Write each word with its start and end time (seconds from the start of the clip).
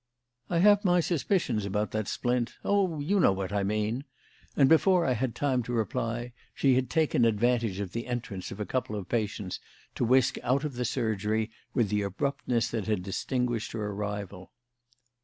I 0.49 0.57
have 0.57 0.83
my 0.83 0.99
suspicions 0.99 1.63
about 1.63 1.91
that 1.91 2.07
splint 2.07 2.55
oh, 2.65 2.99
you 3.01 3.19
know 3.19 3.33
what 3.33 3.53
I 3.53 3.61
mean," 3.61 4.03
and 4.57 4.67
before 4.67 5.05
I 5.05 5.13
had 5.13 5.35
time 5.35 5.61
to 5.69 5.73
reply, 5.73 6.33
she 6.55 6.73
had 6.73 6.89
taken 6.89 7.23
advantage 7.23 7.79
of 7.79 7.91
the 7.91 8.07
entrance 8.07 8.49
of 8.49 8.59
a 8.59 8.65
couple 8.65 8.95
of 8.95 9.07
patients 9.07 9.59
to 9.93 10.03
whisk 10.03 10.37
out 10.41 10.63
of 10.63 10.73
the 10.73 10.85
surgery 10.85 11.51
with 11.75 11.89
the 11.89 12.01
abruptness 12.01 12.67
that 12.71 12.87
had 12.87 13.03
distinguished 13.03 13.73
her 13.73 13.91
arrival. 13.91 14.51